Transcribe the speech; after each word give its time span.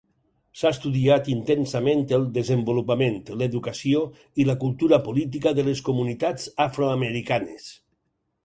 S'ha 0.59 0.69
estudiat 0.75 1.27
intensament 1.33 2.01
el 2.17 2.25
desenvolupament, 2.37 3.19
l'educació 3.41 4.01
i 4.45 4.49
la 4.49 4.57
cultura 4.67 4.99
política 5.11 5.55
de 5.61 5.67
les 5.71 5.85
comunitats 5.91 6.49
afroamericanes. 6.67 7.71